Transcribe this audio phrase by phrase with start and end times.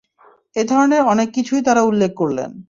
[0.55, 2.51] এ ধরনের অনেক কিছুই তারা উল্লেখ করলেন।